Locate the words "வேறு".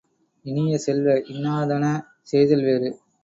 2.63-2.89